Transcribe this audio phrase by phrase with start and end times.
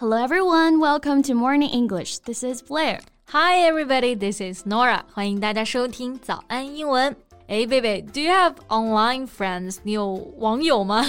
[0.00, 2.20] Hello everyone, welcome to Morning English.
[2.20, 3.00] This is Blair.
[3.32, 5.02] Hi everybody, this is Norah.
[5.12, 7.14] 欢迎大家收听早安英文。
[7.48, 9.74] 哎，贝贝，Do you have online friends?
[9.74, 9.78] friends？
[9.82, 11.04] 你有网友吗？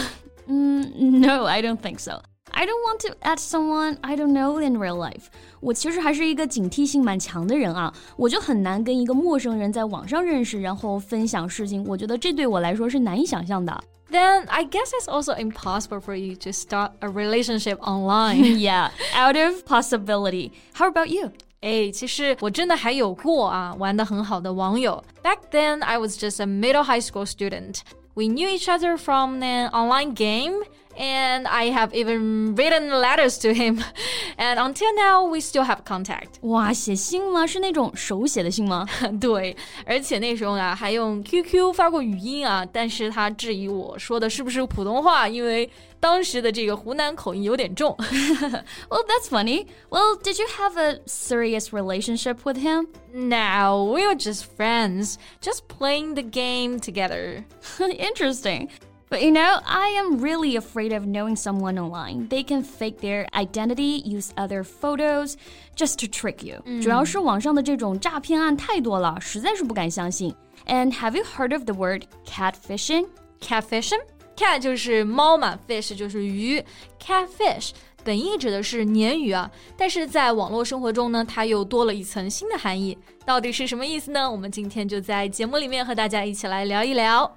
[0.48, 2.22] 嗯、mm,，No, I don't think so.
[2.53, 5.25] I don't want to add someone I don't know in real life。
[5.61, 11.85] 我其实还是一个警惕性蛮强的人啊，我就很难跟一个陌生人在网上认识，然后分享事情。
[11.87, 13.79] 我觉得这对我来说是难以想象的。
[14.11, 18.57] then I guess it's also impossible for you to start a relationship online.
[18.57, 20.53] yeah, out of possibility.
[20.75, 21.33] How about you?
[21.61, 25.03] 哎，其实我真的还有过啊，玩的很好的网友。
[25.23, 27.81] Back then, I was just a middle high school student.
[28.15, 30.63] We knew each other from an online game
[30.97, 33.83] and I have even written letters to him.
[34.39, 36.41] And until now, we still have contact.
[36.43, 37.47] 哇，写信吗？
[37.47, 38.87] 是那种手写的信吗？
[39.21, 42.67] 对，而且那时候呢，还用 QQ 发过语音啊。
[42.73, 47.95] 但是他质疑我说的是不是普通话，因为当时的这个湖南口音有点重。
[48.89, 49.67] well, that's funny.
[49.91, 52.89] Well, did you have a serious relationship with him?
[53.13, 57.45] No, we were just friends, just playing the game together.
[57.79, 58.69] Interesting.
[59.11, 62.29] But you know, I am really afraid of knowing someone online.
[62.29, 65.35] They can fake their identity, use other photos
[65.77, 66.61] just to trick you.
[66.83, 70.35] 主要是网上的这种诈骗案太多了，实在是不敢相信。
[70.67, 73.07] And have you heard of the word catfishing?
[73.41, 74.01] Catfishing?
[74.37, 76.63] Cat 就是猫嘛，fish 就是鱼，
[77.01, 77.71] catfish
[78.03, 82.99] 本意指的是鲶鱼啊，但是在网络生活中呢，它又多了一层新的含义。
[83.25, 84.29] 到底是什么意思呢？
[84.29, 87.37] 我们今天就在节目里面和大家一起来聊一聊。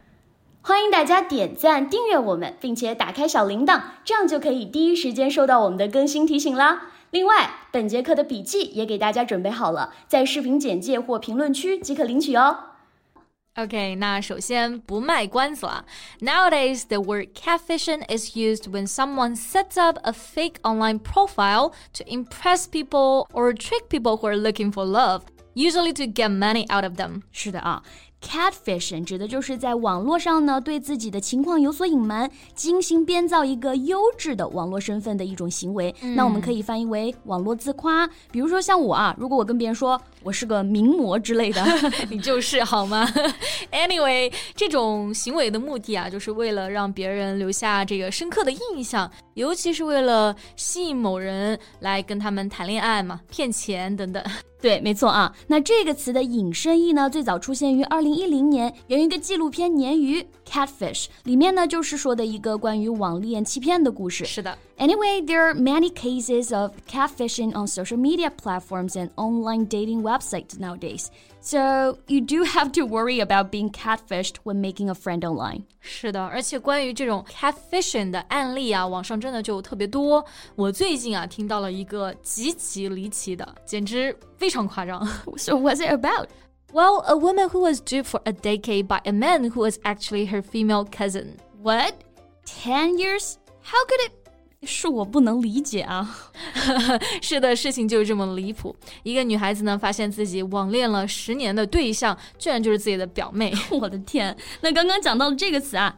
[0.63, 6.91] 欢迎大家点赞、订阅我们，并且打开小铃铛，这样就可以第一时间收到我们的更新提醒啦。
[7.11, 12.65] 另外，本节课的笔记也给大家准备好了，在视频简介或评论区即可领取哦。
[13.55, 15.85] OK，那首先不卖关子了。
[16.21, 22.67] Nowadays, the word catfishing is used when someone sets up a fake online profile to impress
[22.69, 25.23] people or trick people who are looking for love,
[25.55, 27.23] usually to get money out of them.
[27.31, 27.81] 是的啊。
[28.24, 35.94] Catfishing 指的就是在网络上呢，对自己的情况有所隐瞒，精心编造一个优质的网络身份的一种行为。
[36.16, 38.08] 那我们可以翻译为网络自夸。
[38.32, 41.62] 比如说像我啊，如果我跟别人说我是个名模之类的，
[42.08, 43.06] 你就是好吗？
[43.70, 54.24] Anyway，这种行为的目的啊，就是为了让别人留下这个深刻的印象，尤其是为了吸引某人来跟他们谈恋爱嘛，骗钱等等。
[54.62, 55.30] 对，没错啊。
[55.46, 64.25] 那这个词的引申义呢，最早出现于二零一零年，源于一个纪录片《鲶鱼》（Catfish） 里面呢，就是说的一个关于网恋欺骗的故事。
[64.25, 64.57] 是的。
[64.77, 71.07] Anyway, there are many cases of catfishing on social media platforms and online dating websites nowadays.
[71.41, 75.63] So you do have to worry about being catfished when making a friend online.
[75.81, 80.25] 是的，而且关于这种 catfishing 的案例啊，网上真的就特别多。
[80.55, 85.05] 我最近啊听到了一个极其离奇的，简直非常夸张。
[85.37, 86.27] So what's it about?
[86.73, 90.27] Well, a woman who was duped for a decade by a man who was actually
[90.27, 91.37] her female cousin.
[91.61, 91.93] What?
[92.45, 93.37] Ten years?
[93.63, 94.13] How could it
[94.67, 96.05] 是我不能理解啊！
[97.21, 98.75] 是的，事情就是这么离谱。
[99.03, 103.53] 一个女孩子呢，发现自己网恋了十年的对象，居然就是自己的表妹。
[103.71, 104.35] 我的天！
[104.61, 105.95] 那刚刚讲到的这个词啊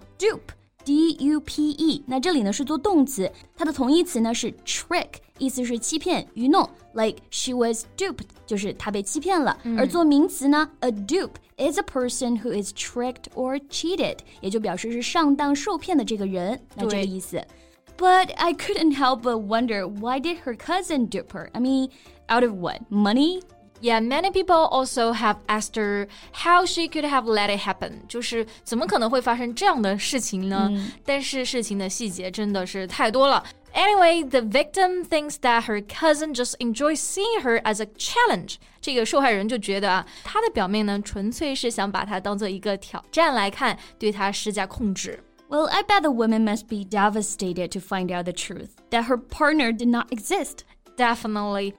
[0.86, 6.68] ，dupe，d u p e，那这里呢是做动词，它的同义词呢是 trick，意思是欺骗、愚弄。
[6.94, 9.58] Like she was duped，就是她被欺骗了。
[9.78, 16.60] 而做名词呢，a dupe is a person who is tricked or cheated，也就表示是上当受骗的这个人。
[16.76, 17.42] 那这个意思。
[17.98, 21.50] But I couldn't help but wonder why did her cousin dupe her?
[21.54, 21.92] I mean,
[22.28, 22.82] out of what?
[22.90, 23.42] Money?
[23.82, 30.70] Yeah, many people also have asked her how she could have let it happen，就是怎么可能会发生这样的事情呢？
[30.72, 33.44] 嗯、但是事情的细节真的是太多了。
[33.74, 38.58] Anyway, the victim thinks that her cousin just enjoys seeing her as a challenge.
[38.80, 45.24] 这个受害人就觉得啊，她的表妹呢，纯粹是想把她当做一个挑战来看，对她施加控制。
[45.50, 49.72] well, I bet the woman must be devastated to find out the truth that her partner
[49.74, 50.60] did not exist.
[50.96, 51.74] Definitely.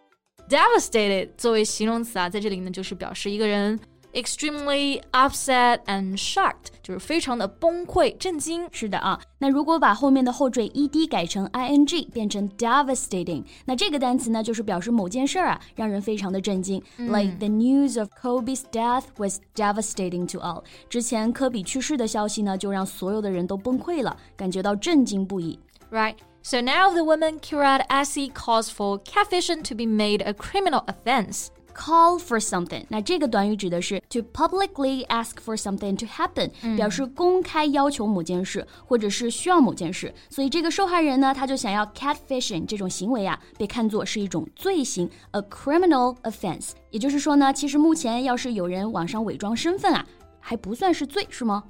[0.48, 3.80] Devastated 作为形容词啊，在这里呢，就是表示一个人
[4.12, 8.68] extremely upset and shocked，就是非常的崩溃、震惊。
[8.70, 16.82] 是的啊，那如果把后面的后缀 ed 改成 ing，变成 devastating，那这个单词呢，就是表示某件事儿啊，让人非常的震惊。
[16.98, 20.62] 嗯、like the news of Kobe's death was devastating to all。
[20.90, 25.58] 之前科比去世的消息呢，就让所有的人都崩溃了，感觉到震惊不已。
[25.90, 26.16] Right.
[26.49, 31.47] So now the woman Kirat Assi calls for catfishing to be made a criminal offense.
[31.73, 40.13] Call for something，那这个短语指的是 to publicly ask for something to happen，、嗯、表示公开要求某件事，或者是需要某件事。
[40.29, 46.69] 所以这个受害人呢，他就想要 catfishing 这种行为啊，被看作是一种罪行，a criminal offense。
[46.91, 50.07] 也就是说呢，其实目前要是有人网上伪装身份啊，
[50.39, 51.65] 还不算是罪，是吗？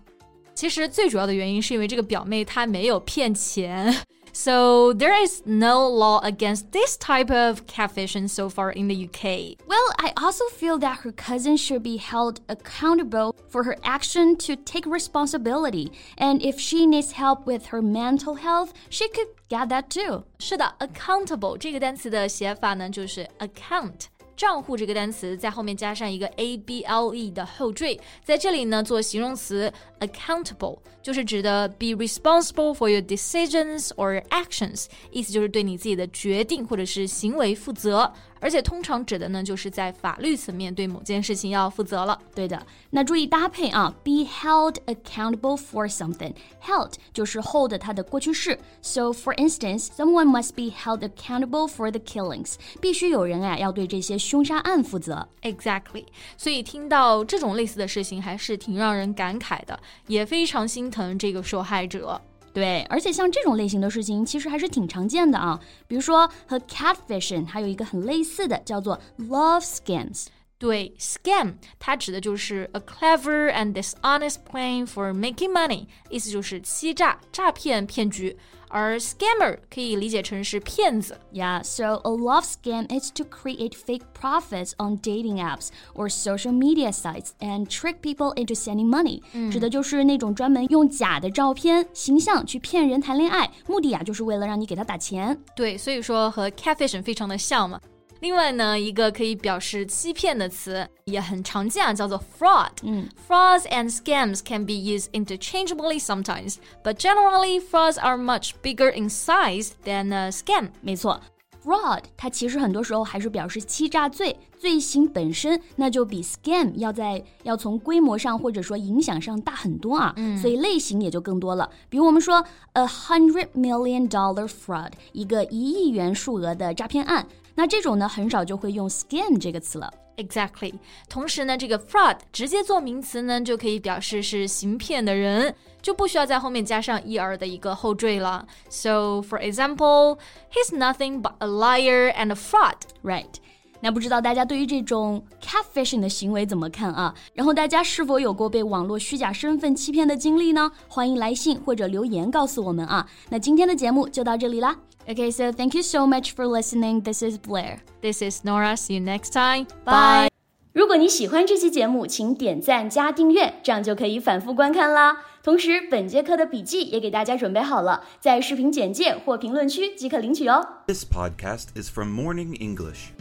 [0.54, 4.04] 其实最主要的原因是因为这个表妹她没有骗钱，
[4.37, 9.59] So there is no law against this type of catfishing so far in the UK.
[9.69, 14.57] Well, I also feel that her cousin should be held accountable for her action to
[14.57, 15.93] take responsibility.
[16.17, 20.25] And if she needs help with her mental health, she could get that too.
[20.39, 24.07] 是的，accountable 这个单词的写法呢，就是 account。
[24.38, 38.14] 账户这个单词在后面加上一个 a b l e 的后缀，在这里呢做形容词 accountable，就是指的 be responsible for your decisions or actions，意思就是对你自己的决定或者是行为负责。
[38.40, 42.20] 而且通常指的呢，就是在法律层面对某件事情要负责了。
[42.36, 46.34] 对的，那注意搭配啊，be held accountable for something。
[46.64, 48.58] held 就是 hold 它的过去式。
[48.82, 52.56] So for instance, someone must be held accountable for the killings。
[52.80, 55.28] 必须有人啊要对这些凶杀案负责。
[55.42, 56.06] Exactly。
[56.38, 62.22] 所以听到这种类似的事情，还是挺让人感慨的，也非常心疼这个受害者。
[62.58, 65.60] 对，而且像这种类型的事情，其实还是挺常见的啊。
[65.88, 70.26] 比如说和 catfishing 还有一个很类似的，叫做 love scams。
[70.59, 78.39] 对，scam 它指的就是 a clever and dishonest plan for making money，意思就是欺诈、诈骗、骗局。
[78.75, 81.21] 而 scammer 可以理解成是骗子。
[81.31, 86.91] Yeah, so a love scam is to create fake profits on dating apps or social media
[86.91, 89.21] sites and trick people into sending money，、
[89.51, 95.39] 指的就是那种专门用假的照片、形象去骗人谈恋爱，目的呀就是为了让你给他打钱。
[95.55, 97.79] 对，所以说和 catfishing 非常的像嘛。
[98.21, 102.71] 另外呢，一个可以表示欺骗的词也很常见啊，叫做 fraud。
[102.83, 109.71] 嗯，frauds and scams can be used interchangeably sometimes, but generally frauds are much bigger in size
[109.85, 110.69] than a scam。
[110.81, 111.21] 没错。
[111.65, 121.71] Fraud，它其实很多时候还是表示欺诈罪，罪行本身那就比 scam 要在要从规模上或者说影响上大很多啊，嗯、所以类型也就更多了。
[121.89, 127.25] 比如我们说 a hundred million dollar fraud，一个一亿元数额的诈骗案，
[127.58, 129.92] 那这种呢很少就会用 scam 这个词了。
[130.18, 130.74] Exactly。
[131.10, 138.48] 同时呢，这个 fraud 直接做名词呢，就可以表示是行骗的人，就不需要在后面加上 er 的一个后缀了。
[138.70, 140.20] So for example,
[140.52, 142.78] he's nothing but a liar and a fraud.
[143.04, 143.34] Right.
[143.80, 147.14] 那不知道大家对于这种 catfishing 的行为怎么看啊？
[147.36, 150.72] 然后大家是否有过被网络虚假身份欺骗的经历呢？
[150.88, 153.08] 欢迎来信或者留言告诉我们啊。
[153.30, 154.76] 那今天的节目就到这里啦。
[155.10, 157.00] Okay, so thank you so much for listening.
[157.00, 157.80] This is Blair.
[158.02, 158.76] This is Norah.
[158.76, 159.66] See you next time.
[159.86, 160.28] Bye.
[160.74, 165.24] 如果你喜欢这期节目，请点赞加订阅，这样就可以反复观看啦。
[165.42, 170.68] 同时，本节课的笔记也给大家准备好了，在视频简介或评论区即可领取哦。
[170.88, 173.12] This podcast is from Morning English。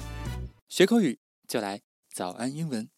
[0.69, 2.96] 学口语就来早安英文。